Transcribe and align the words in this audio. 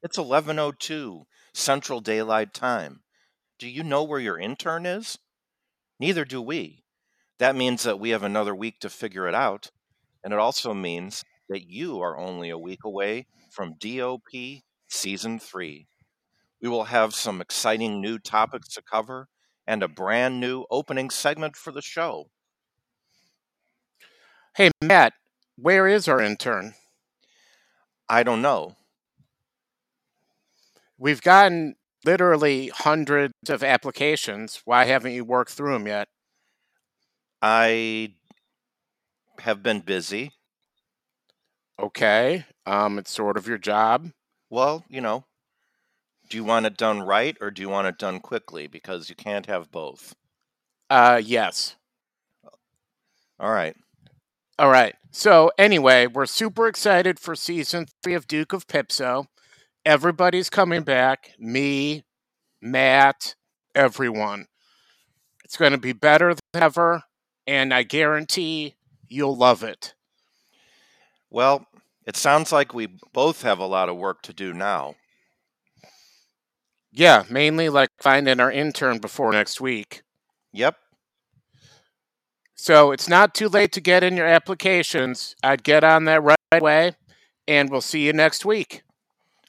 It's 0.00 0.16
11:02 0.16 1.26
Central 1.52 2.00
Daylight 2.00 2.54
Time. 2.54 3.02
Do 3.58 3.68
you 3.68 3.82
know 3.82 4.04
where 4.04 4.20
your 4.20 4.38
intern 4.38 4.86
is? 4.86 5.18
Neither 5.98 6.24
do 6.24 6.40
we. 6.40 6.84
That 7.38 7.56
means 7.56 7.82
that 7.82 7.98
we 7.98 8.10
have 8.10 8.22
another 8.22 8.54
week 8.54 8.78
to 8.80 8.90
figure 8.90 9.26
it 9.26 9.34
out, 9.34 9.72
and 10.22 10.32
it 10.32 10.38
also 10.38 10.72
means 10.72 11.24
that 11.48 11.66
you 11.66 12.00
are 12.00 12.16
only 12.16 12.48
a 12.48 12.58
week 12.58 12.84
away 12.84 13.26
from 13.50 13.74
DOP 13.74 14.62
Season 14.86 15.40
3. 15.40 15.88
We 16.62 16.68
will 16.68 16.84
have 16.84 17.12
some 17.12 17.40
exciting 17.40 18.00
new 18.00 18.20
topics 18.20 18.68
to 18.74 18.82
cover 18.82 19.28
and 19.66 19.82
a 19.82 19.88
brand 19.88 20.38
new 20.38 20.64
opening 20.70 21.10
segment 21.10 21.56
for 21.56 21.72
the 21.72 21.82
show. 21.82 22.30
Hey, 24.54 24.70
Matt, 24.80 25.14
where 25.56 25.88
is 25.88 26.06
our 26.06 26.20
intern? 26.20 26.74
I 28.08 28.22
don't 28.22 28.42
know. 28.42 28.76
We've 30.98 31.22
gotten 31.22 31.76
literally 32.04 32.68
hundreds 32.68 33.34
of 33.48 33.62
applications. 33.62 34.62
Why 34.64 34.84
haven't 34.84 35.12
you 35.12 35.24
worked 35.24 35.52
through 35.52 35.72
them 35.72 35.86
yet? 35.86 36.08
I 37.40 38.14
have 39.40 39.62
been 39.62 39.80
busy. 39.80 40.32
Okay. 41.80 42.44
Um, 42.66 42.98
it's 42.98 43.12
sort 43.12 43.36
of 43.36 43.46
your 43.46 43.58
job. 43.58 44.10
Well, 44.50 44.84
you 44.88 45.00
know, 45.00 45.24
do 46.28 46.36
you 46.36 46.44
want 46.44 46.66
it 46.66 46.76
done 46.76 47.02
right 47.02 47.36
or 47.40 47.50
do 47.50 47.62
you 47.62 47.68
want 47.68 47.86
it 47.86 47.98
done 47.98 48.20
quickly? 48.20 48.66
Because 48.66 49.08
you 49.08 49.14
can't 49.14 49.46
have 49.46 49.70
both. 49.70 50.14
Uh, 50.90 51.20
yes. 51.22 51.76
All 53.38 53.52
right. 53.52 53.76
All 54.58 54.70
right. 54.70 54.96
So 55.12 55.52
anyway, 55.56 56.06
we're 56.06 56.26
super 56.26 56.66
excited 56.66 57.20
for 57.20 57.36
season 57.36 57.86
three 58.02 58.14
of 58.14 58.26
Duke 58.26 58.52
of 58.52 58.66
Pipso. 58.66 59.26
Everybody's 59.88 60.50
coming 60.50 60.82
back. 60.82 61.30
Me, 61.38 62.04
Matt, 62.60 63.36
everyone. 63.74 64.44
It's 65.46 65.56
going 65.56 65.72
to 65.72 65.78
be 65.78 65.94
better 65.94 66.34
than 66.34 66.62
ever, 66.62 67.04
and 67.46 67.72
I 67.72 67.84
guarantee 67.84 68.74
you'll 69.08 69.34
love 69.34 69.62
it. 69.62 69.94
Well, 71.30 71.64
it 72.06 72.18
sounds 72.18 72.52
like 72.52 72.74
we 72.74 72.98
both 73.14 73.40
have 73.40 73.60
a 73.60 73.66
lot 73.66 73.88
of 73.88 73.96
work 73.96 74.20
to 74.24 74.34
do 74.34 74.52
now. 74.52 74.96
Yeah, 76.92 77.24
mainly 77.30 77.70
like 77.70 77.88
finding 77.98 78.40
our 78.40 78.52
intern 78.52 78.98
before 78.98 79.32
next 79.32 79.58
week. 79.58 80.02
Yep. 80.52 80.76
So 82.54 82.92
it's 82.92 83.08
not 83.08 83.34
too 83.34 83.48
late 83.48 83.72
to 83.72 83.80
get 83.80 84.04
in 84.04 84.18
your 84.18 84.26
applications. 84.26 85.34
I'd 85.42 85.64
get 85.64 85.82
on 85.82 86.04
that 86.04 86.22
right 86.22 86.36
away, 86.52 86.92
and 87.46 87.70
we'll 87.70 87.80
see 87.80 88.04
you 88.04 88.12
next 88.12 88.44
week. 88.44 88.82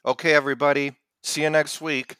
Okay, 0.04 0.34
everybody. 0.34 0.96
See 1.22 1.42
you 1.42 1.50
next 1.50 1.80
week. 1.80 2.16